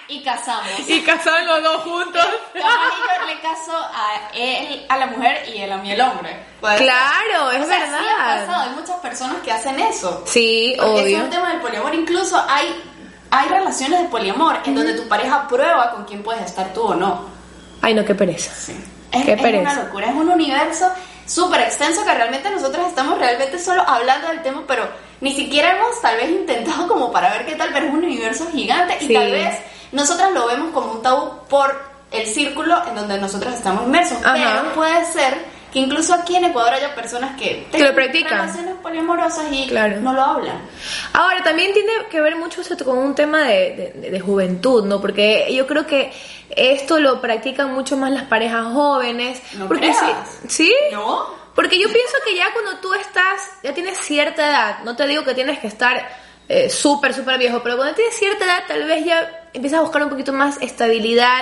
[0.07, 0.67] Y casamos.
[0.87, 2.25] y casaban los dos juntos?
[2.53, 6.37] Yo le caso a él, a la mujer y él a mí, el hombre.
[6.59, 8.45] Claro, es O sea, sí ha verdad.
[8.47, 10.23] pasado, hay muchas personas que hacen eso.
[10.25, 11.23] Sí, Porque ese es obvio.
[11.25, 11.95] un tema del poliamor.
[11.95, 12.83] Incluso hay,
[13.29, 16.95] hay relaciones de poliamor en donde tu pareja prueba con quién puedes estar tú o
[16.95, 17.29] no.
[17.81, 18.51] Ay, no, qué pereza.
[19.11, 19.71] Es, Qué es pereza.
[19.71, 20.91] una locura, es un universo
[21.31, 24.87] súper extenso que realmente nosotros estamos realmente solo hablando del tema, pero
[25.21, 28.47] ni siquiera hemos tal vez intentado como para ver qué tal, pero es un universo
[28.51, 29.13] gigante y Sí.
[29.13, 29.57] tal vez
[29.91, 34.33] nosotras lo vemos como un tabú por el círculo en donde nosotros estamos inmersos, Ajá.
[34.61, 38.39] pero puede ser que incluso aquí en Ecuador haya personas que Que lo practican.
[38.41, 40.01] relaciones poliamorosas y Claro.
[40.01, 40.57] no lo hablan.
[41.13, 44.99] Ahora, también tiene que ver mucho esto con un tema de, de- de juventud, ¿no?
[44.99, 46.11] Porque yo creo que
[46.55, 49.41] esto lo practican mucho más las parejas jóvenes.
[49.53, 50.39] No porque creas.
[50.47, 50.75] sí, ¿Sí?
[50.91, 51.41] ¿No?
[51.55, 55.23] Porque yo pienso que ya cuando tú estás, ya tienes cierta edad, no te digo
[55.23, 56.07] que tienes que estar
[56.47, 60.03] eh, súper, súper viejo, pero cuando tienes cierta edad tal vez ya empiezas a buscar
[60.03, 61.41] un poquito más estabilidad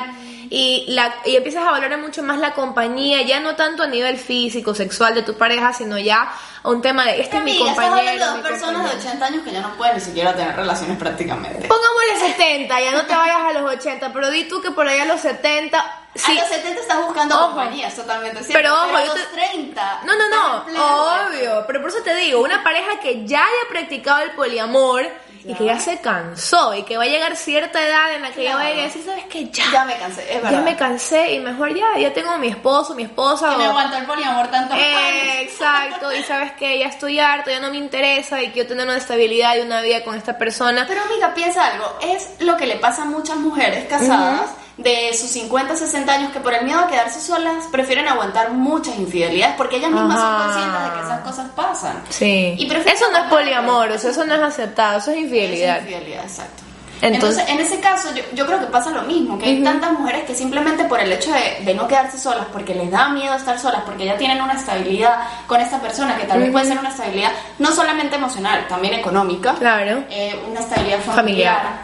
[0.51, 4.17] y, la, y empiezas a valorar mucho más la compañía, ya no tanto a nivel
[4.17, 6.31] físico, sexual de tu pareja, sino ya
[6.63, 8.12] a un tema de, este es mi estás compañero.
[8.13, 8.99] mi dos personas de compañero.
[8.99, 11.67] 80 años que ya no pueden ni siquiera tener relaciones prácticamente.
[11.67, 15.03] Pongámosle 70, ya no te vayas a los 80, pero di tú que por allá
[15.03, 15.95] a los 70...
[16.15, 17.47] Sí, A los 70 estás buscando Ojo.
[17.49, 18.53] compañía, es totalmente cierto.
[18.53, 20.01] Pero ojo, a los te- 30.
[20.05, 21.63] No, no, no, estás obvio.
[21.67, 25.05] Pero por eso te digo, una pareja que ya haya practicado el poliamor
[25.45, 28.43] y que ya se cansó y que va a llegar cierta edad en la que
[28.43, 29.49] ya vaya a decir, ¿sabes qué?
[29.49, 30.52] Ya, Ya me cansé, es verdad.
[30.52, 33.52] ya me cansé y mejor ya, ya tengo a mi esposo, mi esposa.
[33.52, 37.49] Que me o- aguantó el poliamor tanto Eh, exacto, y sabes que ya estoy harto,
[37.49, 40.86] ya no me interesa y quiero tener una estabilidad y una vida con esta persona.
[40.88, 45.29] Pero amiga, piensa algo, es lo que le pasa a muchas mujeres casadas de sus
[45.31, 49.75] 50, 60 años que por el miedo a quedarse solas prefieren aguantar muchas infidelidades porque
[49.75, 50.37] ellas mismas Ajá.
[50.37, 52.03] son conscientes de que esas cosas pasan.
[52.09, 52.55] Sí.
[52.57, 55.77] Y eso no es poliamor, o sea, eso no es aceptado, eso es infidelidad.
[55.79, 56.63] Es infidelidad, exacto.
[57.01, 59.93] Entonces- Entonces, en ese caso, yo, yo creo que pasa lo mismo, que hay tantas
[59.93, 63.33] mujeres que simplemente por el hecho de, de no quedarse solas, porque les da miedo
[63.35, 65.15] estar solas, porque ya tienen una estabilidad
[65.47, 69.53] con esta persona, que tal vez puede ser una estabilidad no solamente emocional, también económica,
[69.55, 70.03] Claro.
[70.09, 71.81] eh, una estabilidad familiar, Familiar.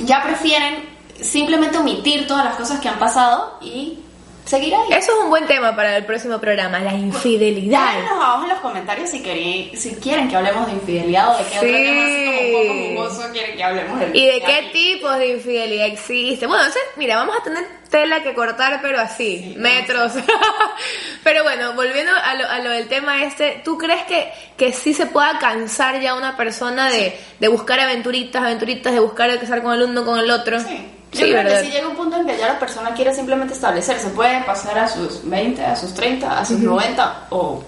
[0.00, 0.89] ya prefieren
[1.22, 3.98] simplemente omitir todas las cosas que han pasado y
[4.44, 4.92] seguir ahí.
[4.98, 7.92] Eso es un buen tema para el próximo programa, la infidelidad.
[7.94, 11.44] Déjenos abajo en los comentarios si, querí- si quieren que hablemos de infidelidad o de
[11.44, 11.74] qué otro Sí.
[11.84, 15.28] tema así como un poco jugoso quieren que hablemos de ¿Y de qué tipos de
[15.34, 16.46] infidelidad existe?
[16.46, 20.12] Bueno, entonces, mira, vamos a tener tela que cortar, pero así, metros.
[21.24, 24.94] pero bueno, volviendo a lo, a lo del tema este, ¿tú crees que, que sí
[24.94, 29.74] se pueda cansar ya una persona de, de buscar aventuritas, aventuritas, de buscar estar con
[29.74, 30.58] el uno, con el otro?
[30.60, 30.88] Sí.
[31.12, 31.60] Yo Sí, creo ¿verdad?
[31.60, 34.78] que si llega un punto en que ya la persona quiere simplemente establecerse, puede pasar
[34.78, 37.62] a sus 20, a sus 30, a sus 90 o,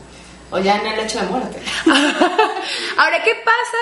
[0.50, 1.60] o ya en el hecho de muerte.
[2.96, 3.78] Ahora, ¿qué pasa?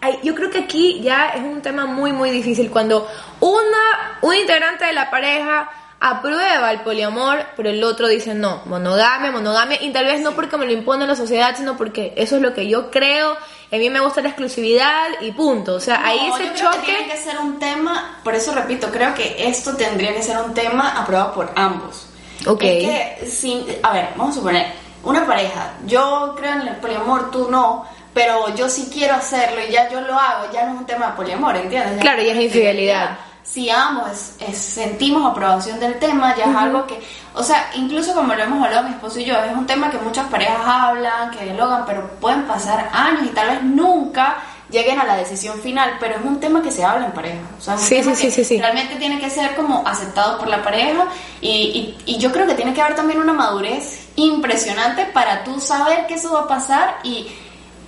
[0.00, 2.70] Ay, yo creo que aquí ya es un tema muy, muy difícil.
[2.70, 3.08] Cuando
[3.40, 9.32] una, un integrante de la pareja aprueba el poliamor, pero el otro dice no, monogamia,
[9.32, 12.42] monogamia, y tal vez no porque me lo impone la sociedad, sino porque eso es
[12.42, 13.36] lo que yo creo,
[13.70, 15.74] a mí me gusta la exclusividad y punto.
[15.74, 16.78] O sea, ahí ese yo creo que choque...
[16.86, 20.54] tiene que ser un tema, por eso repito, creo que esto tendría que ser un
[20.54, 22.06] tema aprobado por ambos.
[22.46, 22.62] Ok.
[22.62, 24.66] Es que, sin, a ver, vamos a suponer,
[25.04, 29.70] una pareja, yo creo en el poliamor, tú no, pero yo sí quiero hacerlo y
[29.70, 31.96] ya yo lo hago, ya no es un tema de poliamor, ¿entiendes?
[31.96, 33.18] Ya Claro, ya es infidelidad.
[33.50, 37.00] Si ambos es- es- sentimos aprobación del tema, ya es algo que,
[37.34, 39.98] o sea, incluso como lo hemos hablado mi esposo y yo, es un tema que
[39.98, 44.36] muchas parejas hablan, que dialogan, pero pueden pasar años y tal vez nunca
[44.70, 47.38] lleguen a la decisión final, pero es un tema que se habla en pareja.
[47.58, 48.60] O sea, es un Sí, tema sí, sí, que sí, sí.
[48.60, 51.06] realmente tiene que ser como aceptado por la pareja
[51.40, 55.58] y, y, y yo creo que tiene que haber también una madurez impresionante para tú
[55.58, 57.26] saber que eso va a pasar y...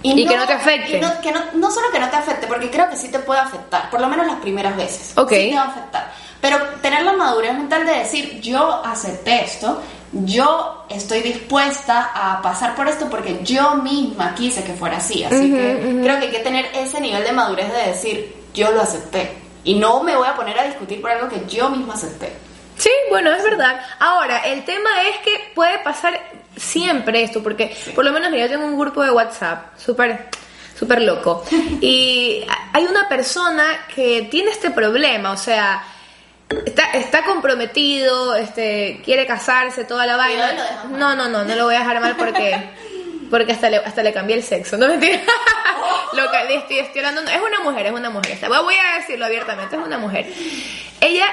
[0.02, 0.96] Y que no te afecte.
[0.96, 3.18] y no, que no, no solo que no te afecte, porque creo que sí te
[3.18, 5.12] puede afectar, por lo menos las primeras veces.
[5.16, 5.30] Ok.
[5.30, 6.12] Sí te va a afectar.
[6.40, 9.82] Pero tener la madurez mental de decir, yo acepté esto,
[10.12, 15.22] yo estoy dispuesta a pasar por esto porque yo misma quise que fuera así.
[15.22, 18.80] Así que creo que hay que tener ese nivel de madurez de decir, yo lo
[18.80, 19.36] acepté.
[19.64, 22.32] Y no me voy a poner a discutir por algo que yo misma acepté.
[22.78, 23.78] Sí, bueno, es verdad.
[23.98, 26.18] Ahora, el tema es que puede pasar
[26.56, 30.28] siempre esto, porque por lo menos mira, yo tengo un grupo de WhatsApp súper
[30.78, 31.44] súper loco
[31.80, 35.82] y hay una persona que tiene este problema, o sea,
[36.64, 40.84] está, está comprometido, este, quiere casarse, toda la vaina.
[40.90, 42.70] No, no, no, no lo voy a dejar mal porque
[43.30, 45.20] porque hasta le, hasta le cambié el sexo, no mentira.
[46.12, 48.38] lo que le estoy, estoy hablando, es una mujer, es una mujer.
[48.48, 50.26] Voy a decirlo abiertamente, es una mujer.
[51.00, 51.24] Ella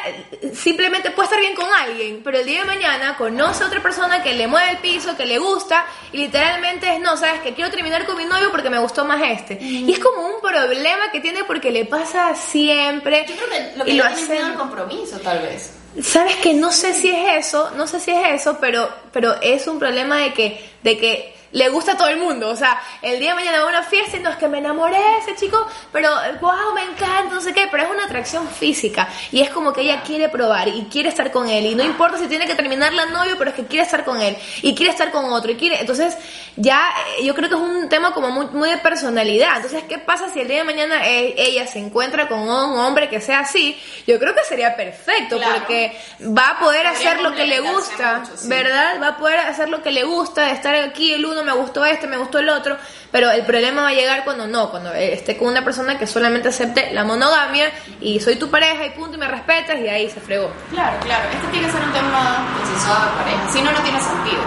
[0.54, 4.24] simplemente puede estar bien con alguien, pero el día de mañana conoce a otra persona
[4.24, 7.70] que le mueve el piso, que le gusta, y literalmente es, no, sabes que quiero
[7.70, 9.58] terminar con mi novio porque me gustó más este.
[9.62, 13.26] Y es como un problema que tiene porque le pasa siempre.
[13.28, 15.74] Yo creo que lo que y lo hace- al compromiso, tal vez.
[16.02, 19.66] Sabes que no sé si es eso, no sé si es eso, pero, pero es
[19.68, 22.50] un problema de que, de que le gusta a todo el mundo.
[22.50, 24.60] O sea, el día de mañana va a una fiesta y no es que me
[24.60, 26.10] enamoré de ese chico, pero
[26.42, 29.08] wow, me encanta, no sé qué, pero es una atracción física.
[29.32, 31.66] Y es como que ella quiere probar y quiere estar con él.
[31.66, 34.22] Y no importa si tiene que terminar la novio, pero es que quiere estar con
[34.22, 34.38] él.
[34.62, 35.52] Y quiere estar con otro.
[35.52, 35.80] Y quiere.
[35.80, 36.18] Entonces,
[36.56, 36.88] ya
[37.20, 39.58] eh, yo creo que es un tema como muy, muy de personalidad.
[39.58, 43.10] Entonces, ¿qué pasa si el día de mañana eh, ella se encuentra con un hombre
[43.10, 43.80] que sea así?
[44.06, 45.56] Yo creo que sería perfecto Claro.
[45.56, 48.48] porque va a poder Podría hacer lo que le gusta, mucho, sí.
[48.48, 49.02] ¿verdad?
[49.02, 51.86] Va a poder hacer lo que le gusta, de estar aquí el uno, me gustó
[51.86, 52.78] este, me gustó el otro,
[53.12, 56.08] pero el problema va a llegar cuando no, cuando eh, esté con una persona que
[56.08, 57.72] solamente acepte la monogamia
[58.02, 60.52] y soy tu pareja y punto y me respetas y ahí se fregó.
[60.72, 61.30] Claro, claro.
[61.34, 63.50] Este tiene que ser un tema consensuado de pareja.
[63.52, 64.42] Si no, no tiene sentido.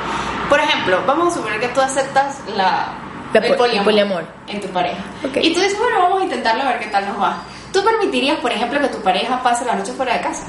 [0.49, 2.93] Por ejemplo, vamos a suponer que tú aceptas la,
[3.35, 4.25] el poliamor.
[4.49, 5.03] en tu pareja.
[5.25, 5.37] Ok.
[5.43, 7.43] Y tú dices, bueno, vamos a intentarlo a ver qué tal nos va.
[7.73, 10.47] ¿Tú permitirías, por ejemplo, que tu pareja pase la noche fuera de casa?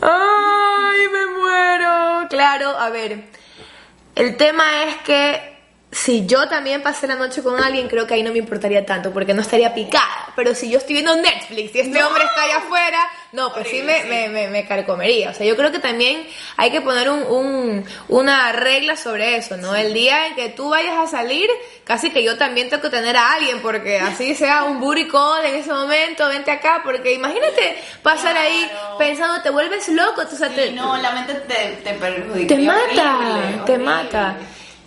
[0.00, 2.28] ¡Ay, me muero!
[2.28, 3.24] Claro, a ver.
[4.14, 5.53] El tema es que
[5.94, 9.12] si yo también pasé la noche con alguien, creo que ahí no me importaría tanto,
[9.12, 10.32] porque no estaría picada.
[10.34, 12.08] Pero si yo estoy viendo Netflix y este ¡No!
[12.08, 12.98] hombre está allá afuera,
[13.30, 15.30] no, pues sí me, me, me, me carcomería.
[15.30, 16.26] O sea, yo creo que también
[16.56, 19.74] hay que poner un, un- una regla sobre eso, ¿no?
[19.76, 21.48] El día en que tú vayas a salir,
[21.84, 25.44] casi que yo también tengo que tener a alguien, porque así sea un booty call
[25.46, 30.48] en ese momento, vente acá, porque imagínate pasar ahí pensando, te vuelves loco, o sea,
[30.48, 32.48] te- no, la mente te, te perjudica.
[32.56, 34.36] Te mata, te mata.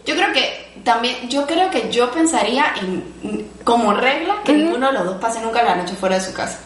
[0.07, 4.93] Yo creo que también, yo creo que yo pensaría en, como regla que ninguno de
[4.93, 6.59] los dos pase nunca la noche fuera de su casa.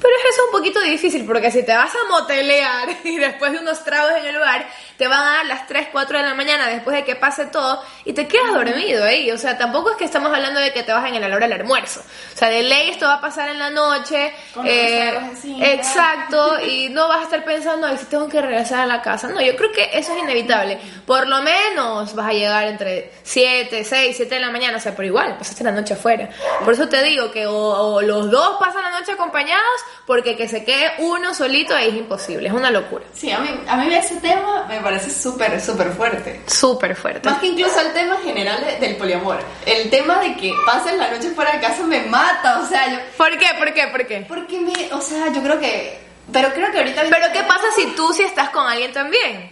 [0.00, 3.60] Pero es eso un poquito difícil, porque si te vas a motelear y después de
[3.60, 6.66] unos tragos en el bar, te van a dar las 3, 4 de la mañana
[6.68, 9.30] después de que pase todo y te quedas dormido ahí.
[9.30, 11.60] O sea, tampoco es que estamos hablando de que te vas en el hora del
[11.60, 12.00] almuerzo.
[12.00, 14.32] O sea, de ley esto va a pasar en la noche.
[14.54, 18.86] Con eh, exacto, y no vas a estar pensando, ay, si tengo que regresar a
[18.86, 19.28] la casa.
[19.28, 20.78] No, yo creo que eso es inevitable.
[21.06, 24.94] Por lo menos vas a llegar entre 7, 6, 7 de la mañana, o sea,
[24.94, 26.28] pero igual, pasaste la noche afuera.
[26.64, 29.62] Por eso te digo que o, o los dos pasan la noche acompañados
[30.06, 33.04] porque que se quede uno solito ahí es imposible, es una locura.
[33.12, 36.40] Sí, a mí, a mí ese tema me parece súper, súper fuerte.
[36.46, 37.28] Súper fuerte.
[37.28, 39.38] Más que incluso el tema general de- del poliamor.
[39.64, 42.98] El tema de que pasen la noche fuera de casa me mata, o sea, yo...
[43.16, 43.46] ¿Por qué?
[43.58, 43.86] ¿Por qué?
[43.88, 44.24] ¿Por qué?
[44.28, 44.92] Porque me...
[44.92, 45.98] O sea, yo creo que...
[46.32, 47.02] Pero creo que ahorita...
[47.10, 49.50] Pero ¿qué pasa si tú si estás con alguien también?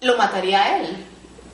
[0.00, 1.04] Lo mataría a él.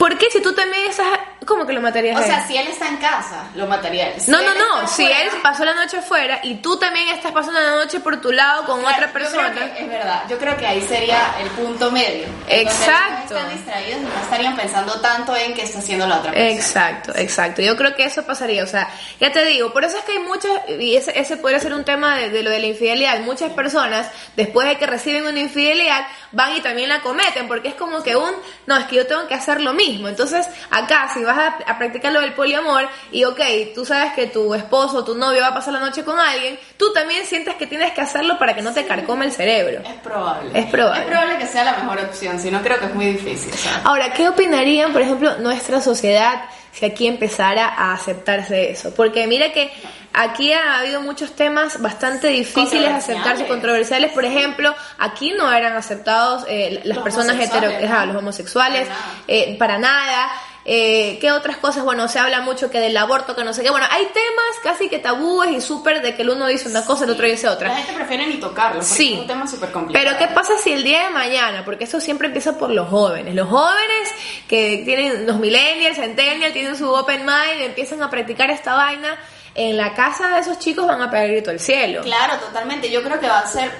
[0.02, 1.06] ¿Por qué si tú también estás...
[1.46, 2.26] ¿Cómo que lo matarías O él?
[2.26, 4.20] sea, si él está en casa, lo mataría a él.
[4.20, 4.88] Si No, no, no.
[4.88, 8.32] Si él pasó la noche afuera y tú también estás pasando la noche por tu
[8.32, 9.52] lado con Claro, otra persona.
[9.52, 12.24] que es verdad, yo creo que ahí sería el punto medio.
[12.24, 13.34] en donde Exacto.
[13.34, 16.50] No están distraídos y no estarían pensando tanto en qué está haciendo la otra persona.
[16.52, 17.62] Exacto, exacto.
[17.62, 18.62] Yo creo que eso pasaría.
[18.64, 18.88] O sea,
[19.20, 21.84] ya te digo, por eso es que hay muchas, y ese, ese podría ser un
[21.84, 23.20] tema de, de lo de la infidelidad.
[23.20, 27.74] Muchas personas, después de que reciben una infidelidad, van y también la cometen, porque es
[27.74, 28.32] como que un,
[28.66, 29.91] no, es que yo tengo que hacer lo mismo.
[30.08, 33.40] Entonces, acá, si vas a, a practicar lo del poliamor, y ok,
[33.74, 36.58] tú sabes que tu esposo o tu novio va a pasar la noche con alguien,
[36.76, 39.82] tú también sientes que tienes que hacerlo para que no te carcome el cerebro.
[39.84, 40.58] Es probable.
[40.58, 41.00] Es probable.
[41.02, 43.52] Es probable que sea la mejor opción, si no creo que es muy difícil.
[43.52, 43.80] ¿sabes?
[43.84, 48.94] Ahora, ¿qué opinarían, por ejemplo, nuestra sociedad si aquí empezara a aceptarse eso?
[48.94, 49.72] Porque mira que
[50.12, 54.12] aquí ha habido muchos temas bastante difíciles de aceptarse, controversiales.
[54.12, 58.12] Por ejemplo, aquí no eran aceptados eh, las Los personas hetero, homosexuales, ajá, ¿no?
[58.12, 59.22] los homosexuales, Para nada.
[59.28, 60.28] eh, para nada.
[60.64, 61.82] Eh, ¿Qué otras cosas?
[61.82, 63.70] Bueno, se habla mucho que del aborto, que no sé qué.
[63.70, 67.02] Bueno, hay temas casi que tabúes y súper de que el uno dice una cosa,
[67.02, 67.70] el otro dice otra.
[67.70, 69.12] La gente prefiere ni tocarlo, porque Sí.
[69.14, 70.04] es un tema súper complicado.
[70.06, 73.34] Pero ¿qué pasa si el día de mañana, porque eso siempre empieza por los jóvenes,
[73.34, 74.08] los jóvenes
[74.48, 79.18] que tienen los millennials, centennials, tienen su open mind, empiezan a practicar esta vaina,
[79.54, 82.02] en la casa de esos chicos van a pegar el grito al cielo.
[82.02, 82.90] Claro, totalmente.
[82.90, 83.70] Yo creo que va a ser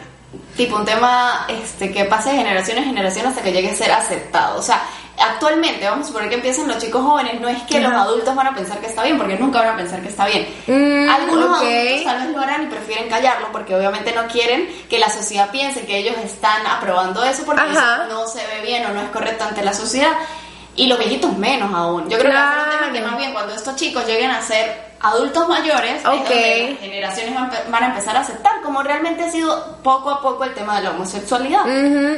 [0.56, 3.90] tipo un tema este que pase de generación en generación hasta que llegue a ser
[3.92, 4.58] aceptado.
[4.58, 4.82] O sea,
[5.18, 8.48] actualmente, vamos a suponer que empiezan los chicos jóvenes, no es que los adultos van
[8.48, 10.46] a pensar que está bien, porque nunca van a pensar que está bien.
[10.66, 11.66] Mm, Algunos ok.
[11.66, 15.50] adultos tal vez lo harán y prefieren callarlo porque obviamente no quieren que la sociedad
[15.50, 18.04] piense que ellos están aprobando eso porque Ajá.
[18.04, 20.12] eso no se ve bien o no es correcto ante la sociedad.
[20.74, 22.08] Y los viejitos menos aún.
[22.08, 24.30] Yo creo que va a ser un tema que más bien cuando estos chicos lleguen
[24.30, 26.14] a ser adultos mayores, es Ok.
[26.14, 27.34] donde las generaciones
[27.70, 30.84] van, a empezar a aceptar como realmente ha sido poco a poco el tema de
[30.84, 31.62] la homosexualidad.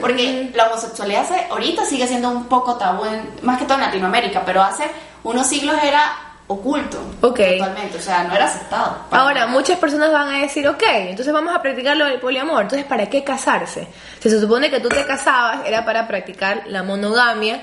[0.01, 3.85] Porque la homosexualidad hace- ahorita sigue siendo un poco tabú, en- más que todo en
[3.85, 4.85] Latinoamérica, pero hace
[5.23, 6.13] unos siglos era
[6.47, 6.99] oculto.
[7.23, 7.41] Ok.
[7.59, 8.99] Totalmente, o sea, no era aceptado.
[9.11, 12.63] Ahora, muchas personas van a decir, ok, entonces vamos a practicar lo del poliamor.
[12.65, 13.89] Entonces, ¿para qué casarse?
[14.21, 17.63] Si se supone que tú te casabas, era para practicar la monogamia,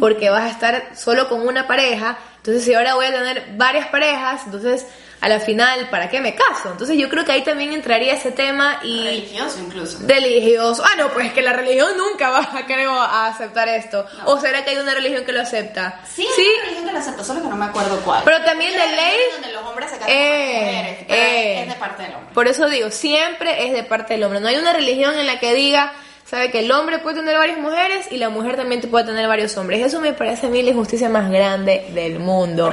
[0.00, 2.16] porque vas a estar solo con una pareja.
[2.44, 4.86] Entonces, si ahora voy a tener varias parejas, entonces,
[5.22, 6.72] a la final, ¿para qué me caso?
[6.72, 9.02] Entonces, yo creo que ahí también entraría ese tema y...
[9.02, 9.98] religioso incluso.
[10.06, 10.84] Religioso.
[10.84, 14.04] Ah, no, pues que la religión nunca va a, creo, a aceptar esto.
[14.26, 16.02] ¿O será que hay una religión que lo acepta?
[16.06, 18.20] Sí, hay una religión que lo acepta, solo que no me acuerdo cuál.
[18.26, 21.62] Pero también de ley- donde los hombres se casan Eh, con las mujeres, eh.
[21.62, 22.34] es de parte del hombre.
[22.34, 24.40] Por eso digo, siempre es de parte del hombre.
[24.40, 27.58] No hay una religión en la que diga, sabe que el hombre puede tener varias
[27.58, 29.84] mujeres y la mujer también puede tener varios hombres.
[29.84, 32.72] Eso me parece a mí la injusticia más grande del mundo.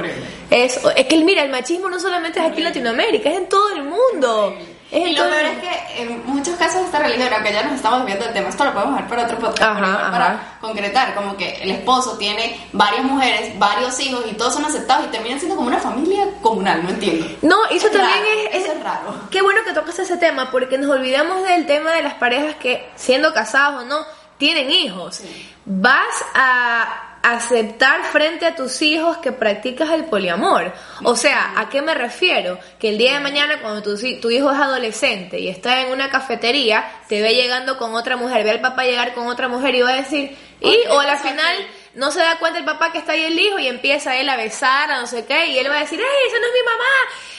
[0.50, 3.70] Es, es que mira, el machismo no solamente es aquí en Latinoamérica, es en todo
[3.74, 4.56] el mundo.
[4.92, 7.76] Es Y lo el peor es que en muchos casos esta religión, aunque ya nos
[7.76, 10.10] estamos viendo del tema, esto lo podemos ver para otro podcast, Ajá, ajá.
[10.10, 15.06] para concretar, como que el esposo tiene varias mujeres, varios hijos y todos son aceptados
[15.06, 17.26] y terminan siendo como una familia comunal, no entiendo.
[17.40, 19.14] No, eso Es también raro, es, eso es raro.
[19.30, 22.86] Qué bueno que tocas ese tema, porque nos olvidamos del tema de las parejas que,
[22.94, 24.04] siendo casados o no,
[24.36, 25.22] tienen hijos.
[25.64, 30.72] Vas a aceptar frente a tus hijos que practicas el poliamor.
[31.04, 32.58] O sea, ¿a qué me refiero?
[32.78, 36.10] Que el día de mañana cuando tu, tu hijo es adolescente y está en una
[36.10, 39.82] cafetería, te ve llegando con otra mujer, ve al papá llegar con otra mujer y
[39.82, 41.56] va a decir, y o a la final
[41.94, 44.36] no se da cuenta el papá que está ahí el hijo y empieza él a
[44.36, 46.64] besar, a no sé qué, y él va a decir, ¡ay, esa no es mi
[46.64, 46.84] mamá!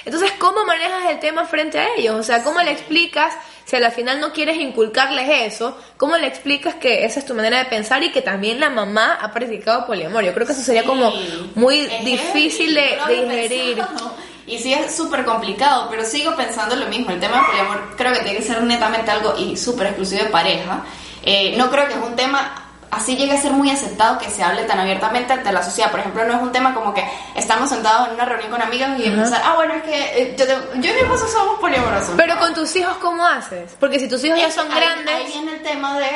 [0.06, 2.16] Entonces, ¿cómo manejas el tema frente a ellos?
[2.16, 3.34] O sea, ¿cómo le explicas
[3.66, 5.78] si a la final no quieres inculcarles eso?
[5.98, 9.18] ¿Cómo le explicas que esa es tu manera de pensar y que también la mamá
[9.22, 10.24] ha practicado poliamor?
[10.24, 11.13] Yo creo que eso sería como
[11.56, 13.76] muy Es difícil de, de digerir.
[13.78, 14.13] pensado.
[14.46, 17.12] Y sí es súper complicado, pero sigo pensando lo mismo.
[17.12, 20.30] El tema del poliamor creo que tiene que ser netamente algo y súper exclusivo de
[20.30, 20.84] pareja.
[21.26, 22.62] Eh, no creo que es un tema
[22.95, 25.91] así llegue a ser muy aceptado que se hable tan abiertamente ante la sociedad.
[25.91, 27.03] Por ejemplo, no es un tema como que
[27.36, 30.45] estamos sentados en una reunión con amigos y empezar, ah, bueno, es que eh, yo,
[30.45, 32.13] te- yo y mi esposo somos poliamorosos.
[32.17, 33.75] Pero con tus hijos, ¿cómo haces?
[33.79, 35.15] Porque si tus hijos ya son ahí- grandes...
[35.15, 36.08] Ahí viene el tema de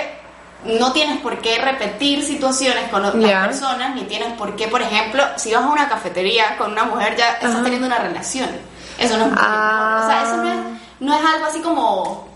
[0.65, 5.23] no tienes por qué repetir situaciones con otras personas, ni tienes por qué, por ejemplo,
[5.35, 8.49] si vas a una cafetería con una mujer ya estás teniendo una relación.
[8.97, 10.01] Eso no es Ah.
[10.03, 10.57] O sea, eso no es,
[10.99, 12.27] no es algo así como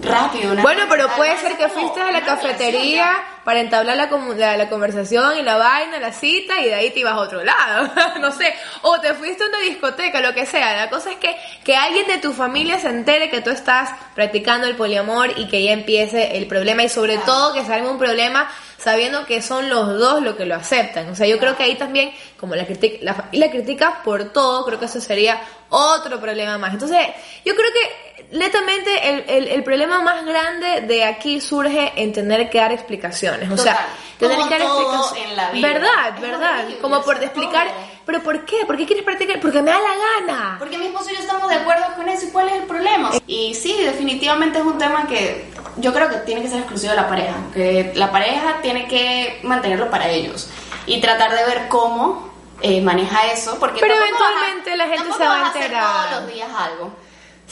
[0.00, 0.52] rápido.
[0.52, 4.56] una Bueno, pero puede ser que fuiste a la relación cafetería para entablar la, la,
[4.56, 7.90] la conversación y la vaina, la cita, y de ahí te ibas a otro lado.
[8.20, 8.54] no sé.
[8.82, 10.76] o te fuiste a una discoteca, lo que sea.
[10.76, 14.66] La cosa es que, que alguien de tu familia se entere que tú estás practicando
[14.66, 18.48] el poliamor y que ya empiece el problema y sobre todo que salga un problema
[18.78, 21.08] sabiendo que son los dos los que lo aceptan.
[21.08, 24.64] O sea, yo creo que ahí también, como la, critica, la familia critica por todo,
[24.64, 26.72] creo que eso sería otro problema más.
[26.72, 26.98] Entonces,
[27.44, 32.48] yo creo que netamente el, el, el problema más grande de aquí surge en tener
[32.50, 33.50] que dar explicaciones.
[33.50, 33.88] O sea, Total.
[34.18, 35.24] tener Como que dar explicaciones.
[35.30, 35.68] en la vida.
[35.68, 36.58] Verdad, Es verdad.
[36.60, 37.76] horrible, Como por sea, explicar, todo.
[38.06, 38.64] pero ¿por qué?
[38.66, 39.38] ¿Por qué quieres practicar?
[39.40, 40.56] Porque me da la gana.
[40.58, 43.10] Porque mi esposo y yo estamos de acuerdo con eso y cuál es el problema.
[43.26, 46.96] Y sí, definitivamente es un tema que yo creo que tiene que ser exclusivo de
[46.96, 50.48] la pareja, que la pareja tiene que mantenerlo para ellos
[50.86, 52.30] y tratar de ver cómo
[52.62, 55.84] eh, maneja eso, porque Pero eventualmente vas a- la gente se va a enterar.
[56.10, 56.92] todos los días algo.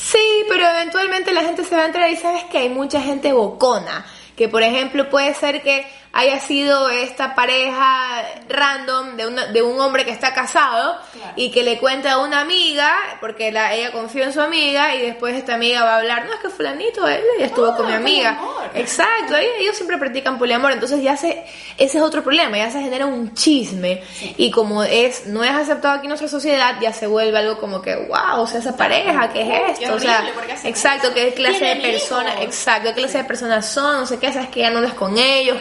[0.03, 3.33] Sí, pero eventualmente la gente se va a entrar y sabes que hay mucha gente
[3.33, 4.07] bocona.
[4.35, 9.81] Que por ejemplo puede ser que haya sido esta pareja random de, una- de un
[9.81, 11.33] hombre que está casado Claro.
[11.37, 15.03] y que le cuenta a una amiga, porque la, ella confía en su amiga y
[15.03, 17.87] después esta amiga va a hablar, no es que fulanito, él ya estuvo Ah, con
[17.87, 18.37] mi amiga.
[18.39, 18.71] poliamor.
[18.75, 21.45] Exacto, ellos, siempre practican poliamor, entonces ya se,
[21.79, 24.03] ese es otro problema, ya se genera un chisme
[24.37, 27.81] y como es, no es aceptado aquí en nuestra sociedad, ya se vuelve algo como
[27.83, 29.95] que, wow, o sea, esa pareja, ¿qué es Qué esto?
[29.95, 33.25] o sea, horrible, ¿por qué hacen exacto, qué clase de personas, exacto, qué clase de
[33.25, 35.59] personas son, no sé qué, sabes que ya no andas con ellos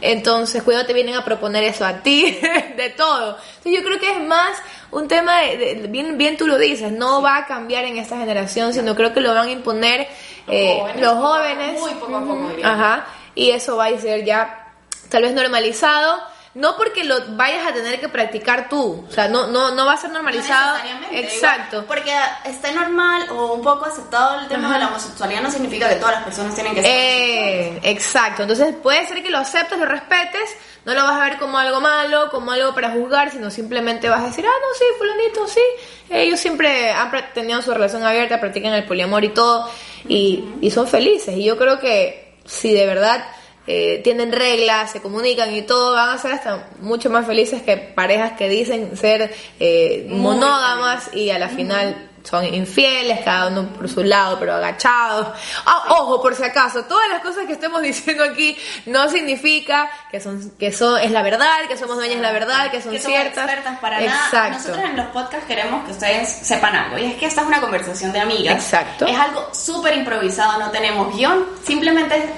[0.00, 2.38] entonces cuidado te vienen a proponer eso a ti,
[2.76, 3.36] de todo.
[3.58, 4.50] Entonces yo creo que es más
[4.90, 8.16] un tema, de, de- bien, bien tú lo dices, no va a cambiar en esta
[8.18, 10.08] generación, sino creo que lo van a imponer
[10.48, 11.80] eh, jóvenes, los jóvenes.
[11.80, 12.66] muy poco a poco, yo.
[12.66, 14.72] Ajá, y eso va a ser ya
[15.08, 16.20] tal vez normalizado.
[16.52, 19.92] No porque lo vayas a tener que practicar tú, o sea, no, no, no va
[19.92, 20.78] a ser normalizado.
[20.78, 21.84] No Exacto.
[21.86, 22.12] porque
[22.44, 24.74] esté normal o un poco aceptado el tema Ajá.
[24.74, 28.74] de la homosexualidad no significa que todas las personas tienen que ser Eh, exacto, entonces
[28.82, 32.28] puede ser que lo aceptes, lo respetes, no lo vas a ver como algo malo,
[32.32, 35.62] como algo para juzgar, sino simplemente vas a decir, ah, no, sí, fulanito, sí,
[36.08, 39.70] ellos siempre han tenido su relación abierta, practican el poliamor y todo,
[40.08, 43.24] y, y son felices, y yo creo que si de verdad
[43.66, 47.76] eh, tienen reglas, se comunican y todo, van a ser hasta mucho más felices que
[47.76, 53.88] parejas que dicen ser eh, monógamas y a la final son infieles, cada uno por
[53.88, 55.28] su lado, pero agachados.
[55.64, 60.20] Ah, ojo, por si acaso, todas las cosas que estemos diciendo aquí no significa que
[60.20, 63.00] son, que son, es la verdad, que somos dueñas de la verdad, que son que
[63.00, 63.44] somos ciertas.
[63.44, 64.36] expertas para Exacto.
[64.36, 64.50] nada.
[64.50, 66.98] Nosotros en los podcasts queremos que ustedes sepan algo.
[66.98, 68.54] Y es que esta es una conversación de amigas.
[68.54, 69.06] Exacto.
[69.06, 71.46] Es algo súper improvisado, no tenemos guion.
[71.64, 72.30] Simplemente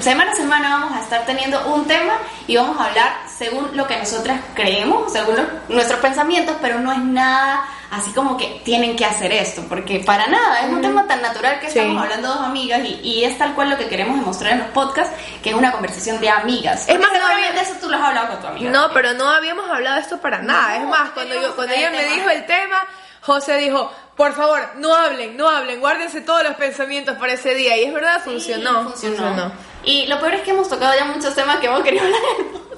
[0.00, 2.14] semana a semana vamos a estar teniendo un tema
[2.46, 6.90] y vamos a hablar según lo que nosotras creemos, según lo- nuestros pensamientos, pero no
[6.92, 11.06] es nada así como que tienen que hacer esto, porque para nada, es un tema
[11.06, 11.78] tan natural que Sí.
[11.78, 14.68] estamos hablando dos amigas y, y es tal cual lo que queremos demostrar en los
[14.68, 16.86] podcasts, que es una conversación de amigas.
[16.86, 18.70] Es más, no seguramente había- eso tú lo has hablado con tu amiga.
[18.70, 20.76] No, pero no habíamos hablado de esto para nada.
[20.76, 22.14] es No, más, cuando yo cuando ella el me tema.
[22.14, 22.76] dijo el tema,
[23.22, 27.76] José dijo, por favor, no hablen, no hablen, guárdense todos los pensamientos para ese día.
[27.78, 29.52] Y es verdad, Sí, funcionó, funcionó.
[29.84, 32.46] Y lo peor es que hemos tocado ya muchos temas que hemos querido hablar en
[32.46, 32.68] el podcast.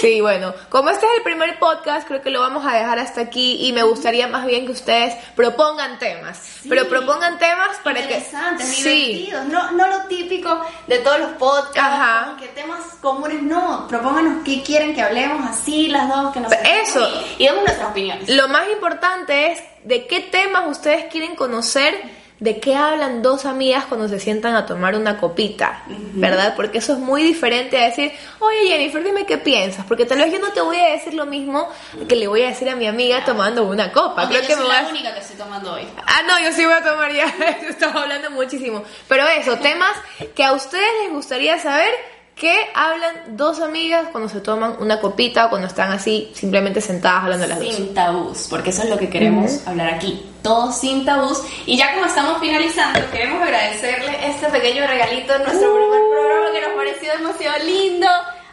[0.00, 3.20] Sí, bueno, como este es el primer podcast, creo que lo vamos a dejar hasta
[3.22, 8.14] aquí y me gustaría más bien que ustedes propongan temas, pero propongan temas para que
[8.14, 12.36] Interesantes, sí, divertidos, no, no lo típico de todos los podcasts, Ajá.
[12.38, 17.08] que temas comunes, no, propónganos qué quieren que hablemos así las dos, que nos Eso.
[17.38, 18.28] y, y demos nuestras opiniones.
[18.28, 22.00] lo más importante es de qué temas ustedes quieren conocer,
[22.38, 26.52] de qué hablan dos amigas cuando se sientan a tomar una copita, ¿verdad?
[26.54, 30.30] Porque eso es muy diferente a decir, oye Jennifer, dime qué piensas, porque tal vez
[30.32, 31.66] yo no te voy a decir lo mismo
[32.08, 34.22] que le voy a decir a mi amiga tomando una copa.
[34.22, 35.88] Aunque Creo yo que soy me la vas- única que estoy tomando hoy.
[36.06, 37.24] Ah, no, yo sí voy a tomar ya.
[37.70, 38.82] Estamos hablando muchísimo.
[39.08, 39.96] Pero eso, temas
[40.34, 41.88] que a ustedes les gustaría saber
[42.36, 47.24] que hablan dos amigas cuando se toman una copita o cuando están así simplemente sentadas
[47.24, 47.74] hablando las dos.
[47.74, 50.22] Sin tabús, porque eso es lo que queremos hablar aquí.
[50.42, 51.42] Todos sin tabús.
[51.64, 56.60] Y ya como estamos finalizando, queremos agradecerle este pequeño regalito de nuestro primer programa que
[56.60, 58.06] nos pareció demasiado lindo.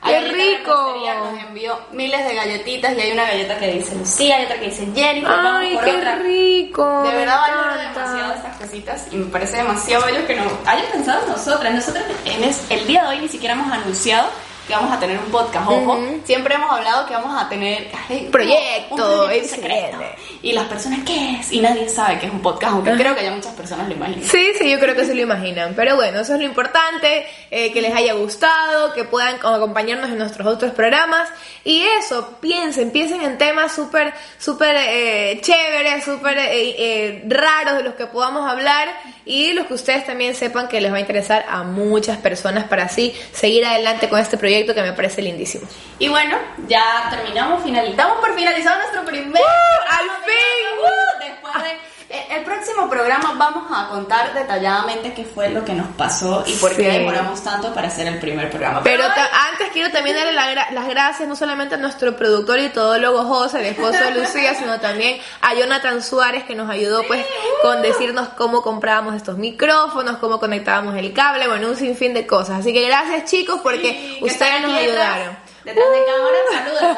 [0.06, 0.96] ¡Qué rico!
[1.32, 4.66] Nos envió miles de galletitas y hay una galleta que dice Lucía, hay otra que
[4.66, 4.88] dice
[5.22, 6.16] vamos Ay, qué otra.
[6.18, 7.04] rico.
[7.04, 11.24] De verdad valoro demasiado estas cositas y me parece demasiado bello que no hayan pensado
[11.24, 11.74] en nosotras.
[11.74, 12.44] Nosotros en
[12.80, 14.30] el día de hoy ni siquiera hemos anunciado
[14.67, 15.67] que vamos a tener un podcast.
[15.69, 19.97] Ojo, siempre hemos hablado que vamos a tener ay, Proyecto, un proyecto secreto.
[20.41, 21.52] Y las personas, ¿qué es?
[21.52, 24.23] Y nadie sabe que es un podcast, aunque creo que ya muchas personas lo imaginan.
[24.23, 25.73] Sí, sí, yo creo que se lo imaginan.
[25.76, 30.17] Pero bueno, eso es lo importante, eh, que les haya gustado, que puedan acompañarnos en
[30.17, 31.30] nuestros otros programas.
[31.65, 37.84] Y eso, piensen, piensen en temas súper, súper eh, chéveres, súper eh, eh, raros de
[37.84, 38.88] los que podamos hablar
[39.26, 42.84] y los que ustedes también sepan que les va a interesar a muchas personas para
[42.84, 45.68] así seguir adelante con este proyecto proyecto que me parece lindísimo.
[45.97, 46.38] Y bueno,
[46.68, 49.41] ya terminamos, finalizamos por finalizar nuestro primer.
[49.41, 49.89] ¡Uh!
[49.89, 50.80] ¡Al fin!
[50.80, 51.24] ¡Uh!
[51.24, 51.93] Después de.
[52.14, 56.53] Eh, El próximo programa vamos a contar detalladamente qué fue lo que nos pasó y
[56.53, 56.78] por Sí.
[56.84, 58.82] qué demoramos tanto para hacer el primer programa.
[58.84, 62.70] Pero antes quiero también darle la gra- las gracias no solamente a nuestro productor y
[62.70, 67.26] todólogo José, el esposo de Lucía, sino también a Jonathan Suárez que nos ayudó pues
[67.61, 72.59] con decirnos cómo comprábamos estos micrófonos, cómo conectábamos el cable, bueno, un sinfín de cosas.
[72.59, 75.38] Así que gracias chicos porque Sí, ustedes nos ayudaron.
[75.64, 76.97] Detrás de cámara, saludos.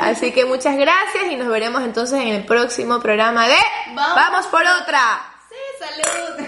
[0.00, 3.56] Así que muchas gracias y nos veremos entonces en el próximo programa de
[3.94, 4.14] Vamos.
[4.14, 5.22] Vamos por otra.
[5.48, 6.46] Sí, salud.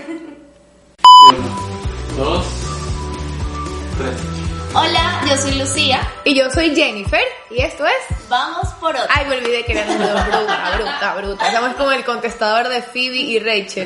[1.30, 1.48] Uno,
[2.16, 2.46] dos,
[3.98, 4.34] tres.
[4.76, 6.00] Hola, yo soy Lucía.
[6.24, 7.94] Y yo soy Jennifer y esto es...
[8.28, 9.06] Vamos por otra.
[9.08, 11.46] Ay, me olvidé que era bruta, bruta, bruta.
[11.46, 13.82] Estamos como el contestador de Phoebe y Rachel.